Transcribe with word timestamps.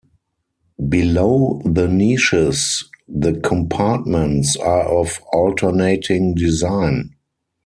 Below 0.89 1.61
the 1.63 1.87
niches, 1.87 2.85
the 3.07 3.33
compartments 3.39 4.55
are 4.57 4.85
of 4.87 5.19
alternating 5.31 6.33
design. 6.33 7.13